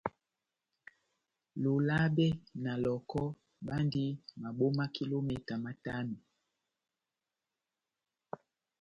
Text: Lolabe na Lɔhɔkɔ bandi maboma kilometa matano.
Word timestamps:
Lolabe 1.61 2.27
na 2.63 2.73
Lɔhɔkɔ 2.83 3.23
bandi 3.67 4.05
maboma 4.41 4.85
kilometa 4.95 5.53
matano. 5.63 6.17